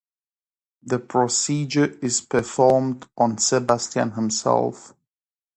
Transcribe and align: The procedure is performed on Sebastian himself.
The 0.81 0.97
procedure 0.97 1.95
is 2.01 2.21
performed 2.21 3.07
on 3.19 3.37
Sebastian 3.37 4.13
himself. 4.13 4.95